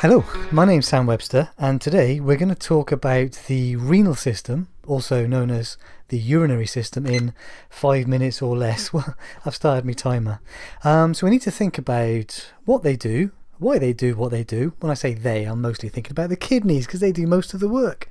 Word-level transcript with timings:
Hello, 0.00 0.24
my 0.50 0.64
name's 0.64 0.88
Sam 0.88 1.04
Webster, 1.04 1.50
and 1.58 1.78
today 1.78 2.20
we're 2.20 2.38
going 2.38 2.48
to 2.48 2.54
talk 2.54 2.90
about 2.90 3.32
the 3.48 3.76
renal 3.76 4.14
system, 4.14 4.68
also 4.86 5.26
known 5.26 5.50
as 5.50 5.76
the 6.08 6.16
urinary 6.16 6.66
system, 6.66 7.04
in 7.04 7.34
five 7.68 8.08
minutes 8.08 8.40
or 8.40 8.56
less. 8.56 8.90
Well, 8.94 9.14
I've 9.44 9.54
started 9.54 9.84
my 9.84 9.92
timer. 9.92 10.40
Um, 10.84 11.12
so 11.12 11.26
we 11.26 11.30
need 11.30 11.42
to 11.42 11.50
think 11.50 11.76
about 11.76 12.50
what 12.64 12.82
they 12.82 12.96
do, 12.96 13.32
why 13.58 13.78
they 13.78 13.92
do 13.92 14.16
what 14.16 14.30
they 14.30 14.42
do. 14.42 14.72
When 14.80 14.90
I 14.90 14.94
say 14.94 15.12
they, 15.12 15.44
I'm 15.44 15.60
mostly 15.60 15.90
thinking 15.90 16.12
about 16.12 16.30
the 16.30 16.36
kidneys 16.36 16.86
because 16.86 17.00
they 17.00 17.12
do 17.12 17.26
most 17.26 17.52
of 17.52 17.60
the 17.60 17.68
work, 17.68 18.08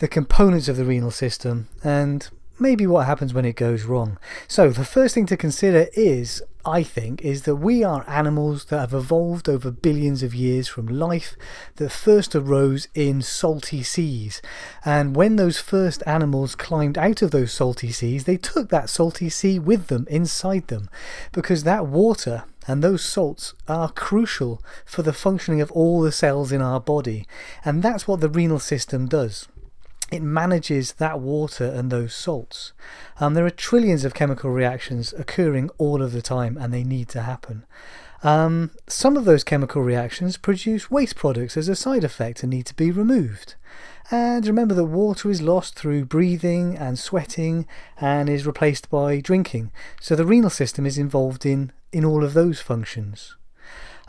the 0.00 0.08
components 0.08 0.66
of 0.66 0.76
the 0.76 0.84
renal 0.84 1.12
system, 1.12 1.68
and 1.84 2.28
maybe 2.58 2.86
what 2.86 3.06
happens 3.06 3.34
when 3.34 3.44
it 3.44 3.56
goes 3.56 3.84
wrong. 3.84 4.18
So, 4.48 4.70
the 4.70 4.84
first 4.84 5.14
thing 5.14 5.26
to 5.26 5.36
consider 5.36 5.88
is, 5.94 6.42
I 6.64 6.82
think, 6.82 7.22
is 7.22 7.42
that 7.42 7.56
we 7.56 7.82
are 7.84 8.04
animals 8.08 8.66
that 8.66 8.80
have 8.80 8.94
evolved 8.94 9.48
over 9.48 9.70
billions 9.70 10.22
of 10.22 10.34
years 10.34 10.68
from 10.68 10.86
life 10.86 11.36
that 11.76 11.90
first 11.90 12.34
arose 12.34 12.88
in 12.94 13.22
salty 13.22 13.82
seas. 13.82 14.40
And 14.84 15.16
when 15.16 15.36
those 15.36 15.58
first 15.58 16.02
animals 16.06 16.54
climbed 16.54 16.98
out 16.98 17.22
of 17.22 17.30
those 17.30 17.52
salty 17.52 17.90
seas, 17.90 18.24
they 18.24 18.36
took 18.36 18.70
that 18.70 18.90
salty 18.90 19.28
sea 19.28 19.58
with 19.58 19.88
them 19.88 20.06
inside 20.10 20.68
them 20.68 20.88
because 21.32 21.64
that 21.64 21.86
water 21.86 22.44
and 22.66 22.82
those 22.82 23.04
salts 23.04 23.52
are 23.68 23.90
crucial 23.90 24.62
for 24.86 25.02
the 25.02 25.12
functioning 25.12 25.60
of 25.60 25.70
all 25.72 26.00
the 26.00 26.12
cells 26.12 26.50
in 26.50 26.62
our 26.62 26.80
body. 26.80 27.26
And 27.64 27.82
that's 27.82 28.08
what 28.08 28.20
the 28.20 28.28
renal 28.30 28.58
system 28.58 29.06
does 29.06 29.48
it 30.12 30.22
manages 30.22 30.94
that 30.94 31.20
water 31.20 31.64
and 31.64 31.90
those 31.90 32.14
salts. 32.14 32.72
Um, 33.20 33.34
there 33.34 33.46
are 33.46 33.50
trillions 33.50 34.04
of 34.04 34.14
chemical 34.14 34.50
reactions 34.50 35.12
occurring 35.14 35.70
all 35.78 36.02
of 36.02 36.12
the 36.12 36.22
time 36.22 36.56
and 36.56 36.72
they 36.72 36.84
need 36.84 37.08
to 37.10 37.22
happen. 37.22 37.64
Um, 38.22 38.70
some 38.86 39.16
of 39.16 39.26
those 39.26 39.44
chemical 39.44 39.82
reactions 39.82 40.38
produce 40.38 40.90
waste 40.90 41.16
products 41.16 41.56
as 41.56 41.68
a 41.68 41.76
side 41.76 42.04
effect 42.04 42.42
and 42.42 42.50
need 42.50 42.66
to 42.66 42.74
be 42.74 42.90
removed. 42.90 43.54
And 44.10 44.46
remember 44.46 44.74
that 44.74 44.84
water 44.84 45.30
is 45.30 45.42
lost 45.42 45.74
through 45.74 46.06
breathing 46.06 46.76
and 46.76 46.98
sweating 46.98 47.66
and 48.00 48.28
is 48.28 48.46
replaced 48.46 48.90
by 48.90 49.20
drinking. 49.20 49.72
So 50.00 50.14
the 50.14 50.26
renal 50.26 50.50
system 50.50 50.86
is 50.86 50.98
involved 50.98 51.44
in, 51.44 51.72
in 51.92 52.04
all 52.04 52.24
of 52.24 52.34
those 52.34 52.60
functions. 52.60 53.36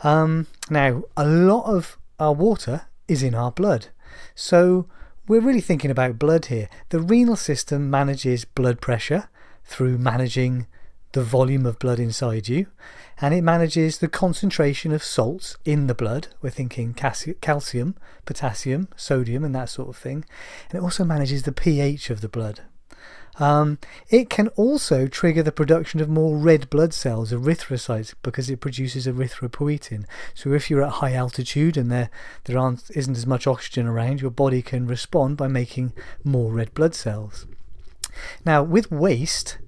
Um, 0.02 0.46
now, 0.70 1.04
a 1.16 1.26
lot 1.26 1.64
of 1.64 1.98
our 2.18 2.32
water 2.32 2.88
is 3.08 3.22
in 3.22 3.34
our 3.34 3.50
blood. 3.50 3.88
So 4.34 4.86
we're 5.28 5.40
really 5.40 5.60
thinking 5.60 5.90
about 5.90 6.18
blood 6.18 6.46
here. 6.46 6.68
The 6.90 7.00
renal 7.00 7.36
system 7.36 7.90
manages 7.90 8.44
blood 8.44 8.80
pressure 8.80 9.28
through 9.64 9.98
managing 9.98 10.66
the 11.12 11.22
volume 11.22 11.64
of 11.64 11.78
blood 11.78 11.98
inside 11.98 12.48
you, 12.48 12.66
and 13.20 13.32
it 13.32 13.42
manages 13.42 13.98
the 13.98 14.08
concentration 14.08 14.92
of 14.92 15.02
salts 15.02 15.56
in 15.64 15.86
the 15.86 15.94
blood. 15.94 16.28
We're 16.42 16.50
thinking 16.50 16.94
calcium, 16.94 17.94
potassium, 18.26 18.88
sodium, 18.96 19.42
and 19.42 19.54
that 19.54 19.70
sort 19.70 19.88
of 19.88 19.96
thing. 19.96 20.24
And 20.70 20.78
it 20.78 20.82
also 20.82 21.04
manages 21.04 21.44
the 21.44 21.52
pH 21.52 22.10
of 22.10 22.20
the 22.20 22.28
blood. 22.28 22.60
Um, 23.38 23.78
it 24.08 24.30
can 24.30 24.48
also 24.48 25.06
trigger 25.06 25.42
the 25.42 25.52
production 25.52 26.00
of 26.00 26.08
more 26.08 26.36
red 26.36 26.70
blood 26.70 26.94
cells, 26.94 27.32
erythrocytes, 27.32 28.14
because 28.22 28.48
it 28.48 28.60
produces 28.60 29.06
erythropoietin. 29.06 30.06
So 30.34 30.52
if 30.52 30.70
you're 30.70 30.82
at 30.82 30.94
high 30.94 31.12
altitude 31.12 31.76
and 31.76 31.90
there 31.90 32.10
there 32.44 32.58
aren't 32.58 32.90
isn't 32.94 33.16
as 33.16 33.26
much 33.26 33.46
oxygen 33.46 33.86
around, 33.86 34.20
your 34.20 34.30
body 34.30 34.62
can 34.62 34.86
respond 34.86 35.36
by 35.36 35.48
making 35.48 35.92
more 36.24 36.52
red 36.52 36.72
blood 36.74 36.94
cells. 36.94 37.46
Now, 38.44 38.62
with 38.62 38.90
waste, 38.90 39.58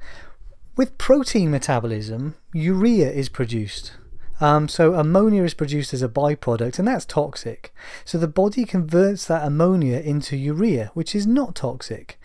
with 0.77 0.97
protein 0.97 1.51
metabolism, 1.51 2.37
urea 2.55 3.11
is 3.11 3.29
produced. 3.29 3.93
Um, 4.41 4.69
so 4.69 4.95
ammonia 4.95 5.43
is 5.43 5.55
produced 5.55 5.93
as 5.93 6.03
a 6.03 6.09
byproduct, 6.09 6.79
and 6.79 6.87
that's 6.87 7.05
toxic. 7.05 7.75
So 8.05 8.19
the 8.19 8.29
body 8.29 8.65
converts 8.65 9.25
that 9.27 9.45
ammonia 9.45 9.99
into 9.99 10.37
urea, 10.37 10.91
which 10.95 11.15
is 11.15 11.27
not 11.27 11.55
toxic. 11.55 12.19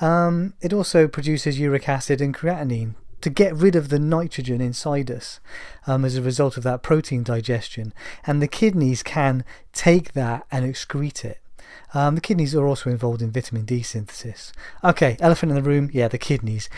Um, 0.00 0.54
it 0.60 0.72
also 0.72 1.06
produces 1.06 1.58
uric 1.58 1.88
acid 1.88 2.20
and 2.20 2.34
creatinine 2.34 2.94
to 3.20 3.30
get 3.30 3.54
rid 3.54 3.76
of 3.76 3.90
the 3.90 3.98
nitrogen 3.98 4.60
inside 4.60 5.10
us 5.10 5.40
um, 5.86 6.04
as 6.04 6.16
a 6.16 6.22
result 6.22 6.56
of 6.56 6.62
that 6.62 6.82
protein 6.82 7.22
digestion. 7.22 7.92
And 8.26 8.40
the 8.40 8.48
kidneys 8.48 9.02
can 9.02 9.44
take 9.72 10.12
that 10.12 10.46
and 10.50 10.64
excrete 10.64 11.24
it. 11.24 11.38
Um, 11.92 12.14
the 12.14 12.20
kidneys 12.20 12.54
are 12.54 12.66
also 12.66 12.88
involved 12.88 13.20
in 13.20 13.30
vitamin 13.30 13.64
D 13.64 13.82
synthesis. 13.82 14.52
Okay, 14.82 15.16
elephant 15.20 15.50
in 15.50 15.56
the 15.56 15.62
room, 15.62 15.90
yeah, 15.92 16.08
the 16.08 16.18
kidneys. 16.18 16.68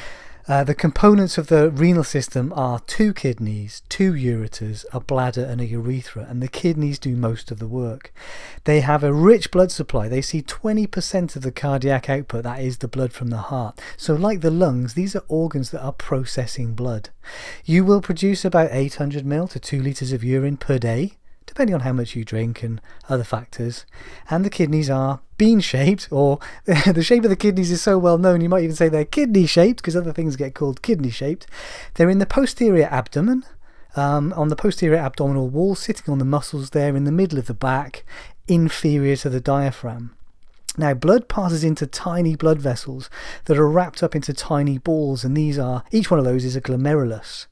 Uh, 0.49 0.65
the 0.65 0.75
components 0.75 1.39
of 1.39 1.47
the 1.47 1.71
renal 1.71 2.03
system 2.03 2.53
are 2.57 2.81
two 2.81 3.15
kidneys, 3.15 3.83
two 3.89 4.13
ureters, 4.13 4.85
a 4.93 4.99
bladder, 4.99 5.45
and 5.45 5.61
a 5.61 5.67
urethra, 5.67 6.27
and 6.29 6.43
the 6.43 6.49
kidneys 6.49 6.99
do 6.99 7.15
most 7.15 7.53
of 7.53 7.61
the 7.61 7.69
work. 7.69 8.13
They 8.65 8.81
have 8.81 9.05
a 9.05 9.13
rich 9.13 9.53
blood 9.53 9.71
supply. 9.71 10.09
They 10.09 10.21
see 10.21 10.43
20% 10.43 11.37
of 11.37 11.43
the 11.43 11.53
cardiac 11.53 12.11
output, 12.11 12.43
that 12.43 12.61
is 12.61 12.79
the 12.79 12.89
blood 12.89 13.13
from 13.13 13.29
the 13.29 13.37
heart. 13.37 13.81
So, 13.97 14.15
like 14.15 14.41
the 14.41 14.51
lungs, 14.51 14.95
these 14.95 15.15
are 15.15 15.25
organs 15.29 15.71
that 15.71 15.83
are 15.83 15.93
processing 15.93 16.75
blood. 16.75 17.11
You 17.65 17.85
will 17.85 18.01
produce 18.01 18.45
about 18.45 18.71
800 18.73 19.25
ml 19.25 19.49
to 19.51 19.61
2 19.61 19.81
litres 19.81 20.13
of 20.13 20.25
urine 20.25 20.57
per 20.57 20.79
day 20.79 21.19
depending 21.47 21.75
on 21.75 21.81
how 21.81 21.93
much 21.93 22.17
you 22.17 22.25
drink 22.25 22.63
and 22.63 22.81
other 23.11 23.25
factors. 23.25 23.85
And 24.31 24.43
the 24.43 24.49
kidneys 24.49 24.89
are 24.89 25.21
bean 25.43 25.59
shaped, 25.59 26.07
or 26.13 26.39
the 26.67 27.03
shape 27.03 27.25
of 27.25 27.31
the 27.31 27.35
kidneys 27.35 27.73
is 27.73 27.83
so 27.83 27.99
well 27.99 28.17
known 28.17 28.41
you 28.41 28.49
might 28.49 28.63
even 28.63 28.77
say 28.77 28.89
they're 28.89 29.05
kidney 29.05 29.45
shaped 29.45 29.79
because 29.79 29.97
other 29.97 30.13
things 30.13 30.37
get 30.37 30.55
called 30.55 30.83
kidney 30.83 31.11
shaped. 31.11 31.49
They're 31.95 32.09
in 32.09 32.21
the 32.21 32.27
posterior 32.27 32.89
abdomen. 32.89 33.45
Um, 33.97 34.33
on 34.35 34.49
the 34.49 34.57
posterior 34.57 34.99
abdominal 34.99 35.49
wall, 35.49 35.75
sitting 35.75 36.11
on 36.13 36.21
the 36.21 36.25
muscles 36.25 36.71
there 36.71 36.95
in 36.95 37.03
the 37.03 37.11
middle 37.11 37.41
of 37.41 37.47
the 37.47 37.55
back, 37.55 38.05
inferior 38.47 39.17
to 39.17 39.29
the 39.29 39.41
diaphragm. 39.41 40.15
Now, 40.79 40.95
blood 40.95 41.29
passes 41.29 41.65
into 41.65 41.87
tiny 41.87 42.35
blood 42.35 42.59
vessels 42.59 43.11
that 43.45 43.59
are 43.59 43.69
wrapped 43.69 44.03
up 44.03 44.17
into 44.17 44.33
tiny 44.33 44.79
balls, 44.79 45.23
and 45.23 45.37
these 45.37 45.59
are 45.59 45.85
each 45.91 46.11
one 46.11 46.19
of 46.19 46.25
those 46.25 46.47
is 46.47 46.57
a 46.57 46.63
glomerulus. 46.63 47.47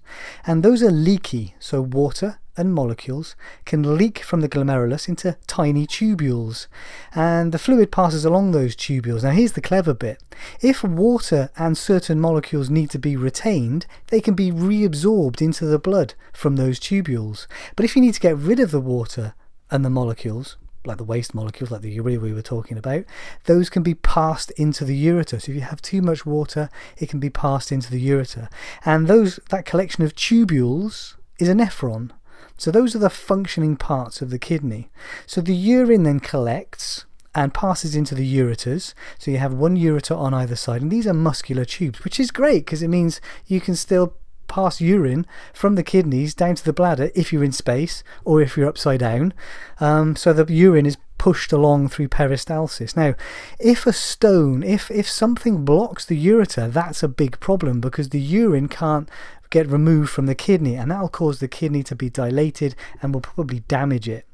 And 0.46 0.62
those 0.62 0.82
are 0.82 0.90
leaky, 0.90 1.54
so 1.58 1.82
water 1.82 2.38
and 2.56 2.72
molecules 2.72 3.36
can 3.66 3.96
leak 3.96 4.20
from 4.20 4.40
the 4.40 4.48
glomerulus 4.48 5.06
into 5.06 5.36
tiny 5.46 5.86
tubules, 5.86 6.66
and 7.14 7.52
the 7.52 7.58
fluid 7.58 7.92
passes 7.92 8.24
along 8.24 8.52
those 8.52 8.74
tubules. 8.74 9.22
Now, 9.22 9.30
here's 9.30 9.52
the 9.52 9.60
clever 9.60 9.92
bit 9.92 10.22
if 10.62 10.82
water 10.82 11.50
and 11.56 11.76
certain 11.76 12.20
molecules 12.20 12.70
need 12.70 12.88
to 12.90 12.98
be 12.98 13.16
retained, 13.16 13.86
they 14.06 14.22
can 14.22 14.34
be 14.34 14.50
reabsorbed 14.50 15.42
into 15.42 15.66
the 15.66 15.78
blood 15.78 16.14
from 16.32 16.56
those 16.56 16.80
tubules. 16.80 17.46
But 17.76 17.84
if 17.84 17.96
you 17.96 18.02
need 18.02 18.14
to 18.14 18.20
get 18.20 18.36
rid 18.36 18.60
of 18.60 18.70
the 18.70 18.80
water 18.80 19.34
and 19.70 19.84
the 19.84 19.90
molecules, 19.90 20.56
like 20.84 20.98
the 20.98 21.04
waste 21.04 21.34
molecules, 21.34 21.70
like 21.70 21.82
the 21.82 21.90
urea 21.90 22.18
we 22.18 22.32
were 22.32 22.42
talking 22.42 22.78
about, 22.78 23.04
those 23.44 23.68
can 23.68 23.82
be 23.82 23.94
passed 23.94 24.50
into 24.52 24.84
the 24.84 25.06
ureter. 25.06 25.40
So 25.40 25.52
if 25.52 25.56
you 25.56 25.60
have 25.60 25.82
too 25.82 26.02
much 26.02 26.24
water, 26.24 26.68
it 26.96 27.08
can 27.08 27.20
be 27.20 27.30
passed 27.30 27.70
into 27.70 27.90
the 27.90 28.08
ureter. 28.08 28.48
And 28.84 29.06
those 29.06 29.38
that 29.50 29.66
collection 29.66 30.04
of 30.04 30.14
tubules 30.14 31.14
is 31.38 31.48
a 31.48 31.54
nephron. 31.54 32.10
So 32.56 32.70
those 32.70 32.94
are 32.94 33.00
the 33.00 33.10
functioning 33.10 33.76
parts 33.76 34.20
of 34.20 34.30
the 34.30 34.38
kidney. 34.38 34.90
So 35.26 35.40
the 35.40 35.54
urine 35.54 36.02
then 36.02 36.20
collects 36.20 37.06
and 37.34 37.54
passes 37.54 37.94
into 37.94 38.14
the 38.14 38.36
ureters. 38.36 38.92
So 39.18 39.30
you 39.30 39.38
have 39.38 39.54
one 39.54 39.76
ureter 39.76 40.16
on 40.16 40.34
either 40.34 40.56
side, 40.56 40.82
and 40.82 40.90
these 40.90 41.06
are 41.06 41.14
muscular 41.14 41.64
tubes, 41.64 42.04
which 42.04 42.18
is 42.18 42.30
great 42.30 42.66
because 42.66 42.82
it 42.82 42.88
means 42.88 43.20
you 43.46 43.60
can 43.60 43.76
still 43.76 44.14
pass 44.50 44.80
urine 44.80 45.26
from 45.54 45.76
the 45.76 45.82
kidneys 45.82 46.34
down 46.34 46.56
to 46.56 46.64
the 46.64 46.72
bladder 46.74 47.10
if 47.14 47.32
you're 47.32 47.44
in 47.44 47.52
space 47.52 48.04
or 48.24 48.42
if 48.42 48.56
you're 48.56 48.68
upside 48.68 49.00
down. 49.00 49.32
Um, 49.78 50.16
so 50.16 50.34
the 50.34 50.52
urine 50.52 50.84
is 50.84 50.98
pushed 51.16 51.52
along 51.52 51.88
through 51.88 52.08
peristalsis. 52.08 52.96
Now, 52.96 53.14
if 53.58 53.86
a 53.86 53.92
stone, 53.92 54.62
if 54.62 54.90
if 54.90 55.08
something 55.08 55.64
blocks 55.64 56.04
the 56.04 56.26
ureter, 56.26 56.72
that's 56.72 57.02
a 57.02 57.08
big 57.08 57.38
problem 57.40 57.80
because 57.80 58.08
the 58.08 58.20
urine 58.20 58.68
can't 58.68 59.08
get 59.50 59.66
removed 59.66 60.10
from 60.10 60.26
the 60.26 60.34
kidney 60.34 60.76
and 60.76 60.90
that'll 60.90 61.08
cause 61.08 61.40
the 61.40 61.48
kidney 61.48 61.82
to 61.82 61.94
be 61.94 62.08
dilated 62.08 62.74
and 63.00 63.12
will 63.12 63.20
probably 63.20 63.60
damage 63.68 64.08
it. 64.08 64.24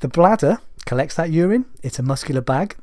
The 0.00 0.08
bladder 0.08 0.58
collects 0.86 1.16
that 1.16 1.30
urine, 1.30 1.66
it's 1.82 1.98
a 1.98 2.02
muscular 2.02 2.40
bag, 2.40 2.76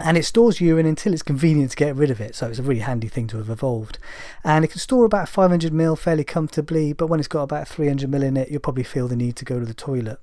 and 0.00 0.16
it 0.16 0.24
stores 0.24 0.60
urine 0.60 0.86
until 0.86 1.12
it's 1.12 1.22
convenient 1.22 1.70
to 1.72 1.76
get 1.76 1.96
rid 1.96 2.10
of 2.10 2.20
it. 2.20 2.34
So 2.34 2.48
it's 2.48 2.58
a 2.58 2.62
really 2.62 2.80
handy 2.80 3.08
thing 3.08 3.26
to 3.28 3.36
have 3.38 3.50
evolved. 3.50 3.98
And 4.44 4.64
it 4.64 4.68
can 4.68 4.80
store 4.80 5.04
about 5.04 5.28
500 5.28 5.72
ml 5.72 5.98
fairly 5.98 6.24
comfortably, 6.24 6.92
but 6.92 7.08
when 7.08 7.20
it's 7.20 7.28
got 7.28 7.42
about 7.42 7.68
300 7.68 8.10
ml 8.10 8.22
in 8.22 8.36
it, 8.36 8.50
you'll 8.50 8.60
probably 8.60 8.84
feel 8.84 9.08
the 9.08 9.16
need 9.16 9.36
to 9.36 9.44
go 9.44 9.60
to 9.60 9.66
the 9.66 9.74
toilet. 9.74 10.18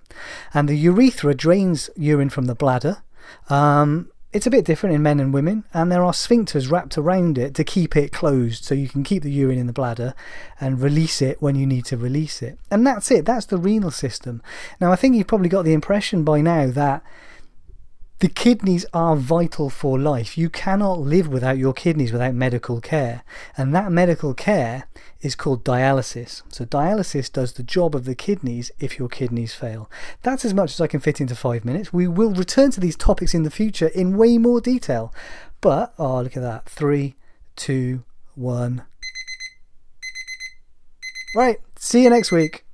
And 0.53 0.67
the 0.67 0.75
urethra 0.75 1.33
drains 1.35 1.89
urine 1.95 2.29
from 2.29 2.45
the 2.45 2.55
bladder. 2.55 3.03
Um, 3.49 4.09
it's 4.33 4.45
a 4.45 4.51
bit 4.51 4.65
different 4.65 4.93
in 4.93 5.01
men 5.01 5.19
and 5.19 5.33
women, 5.33 5.63
and 5.73 5.91
there 5.91 6.03
are 6.03 6.11
sphincters 6.11 6.69
wrapped 6.69 6.97
around 6.97 7.37
it 7.37 7.55
to 7.55 7.63
keep 7.63 7.95
it 7.95 8.11
closed 8.11 8.65
so 8.65 8.75
you 8.75 8.89
can 8.89 9.03
keep 9.03 9.23
the 9.23 9.31
urine 9.31 9.57
in 9.57 9.67
the 9.67 9.73
bladder 9.73 10.13
and 10.59 10.81
release 10.81 11.21
it 11.21 11.41
when 11.41 11.55
you 11.55 11.65
need 11.65 11.85
to 11.85 11.97
release 11.97 12.41
it. 12.41 12.59
And 12.69 12.85
that's 12.85 13.09
it, 13.09 13.25
that's 13.25 13.45
the 13.45 13.57
renal 13.57 13.89
system. 13.89 14.41
Now, 14.81 14.91
I 14.91 14.97
think 14.97 15.15
you've 15.15 15.27
probably 15.27 15.49
got 15.49 15.63
the 15.63 15.73
impression 15.73 16.23
by 16.23 16.41
now 16.41 16.67
that 16.71 17.03
the 18.19 18.27
kidneys 18.27 18.85
are 18.93 19.15
vital 19.15 19.69
for 19.69 19.99
life. 19.99 20.37
You 20.37 20.49
cannot 20.49 20.99
live 20.99 21.27
without 21.27 21.57
your 21.57 21.73
kidneys 21.73 22.11
without 22.11 22.33
medical 22.33 22.81
care. 22.81 23.23
And 23.55 23.75
that 23.75 23.91
medical 23.91 24.33
care 24.33 24.87
is 25.21 25.35
called 25.35 25.63
dialysis. 25.63 26.41
So, 26.49 26.65
dialysis 26.65 27.31
does 27.31 27.53
the 27.53 27.63
job 27.63 27.95
of 27.95 28.05
the 28.05 28.15
kidneys 28.15 28.71
if 28.79 28.97
your 28.97 29.07
kidneys 29.07 29.53
fail. 29.53 29.89
That's 30.23 30.45
as 30.45 30.53
much 30.53 30.73
as 30.73 30.81
I 30.81 30.87
can 30.87 30.99
fit 30.99 31.21
into 31.21 31.35
five 31.35 31.63
minutes. 31.63 31.93
We 31.93 32.07
will 32.07 32.33
return 32.33 32.71
to 32.71 32.79
these 32.79 32.95
topics 32.95 33.33
in 33.33 33.43
the 33.43 33.51
future 33.51 33.87
in 33.87 34.17
way 34.17 34.37
more 34.37 34.61
detail. 34.61 35.13
But, 35.61 35.93
oh, 35.99 36.21
look 36.21 36.35
at 36.35 36.43
that. 36.43 36.67
Three, 36.67 37.15
two, 37.55 38.03
one. 38.33 38.83
Right, 41.35 41.59
see 41.77 42.03
you 42.03 42.09
next 42.09 42.31
week. 42.31 42.66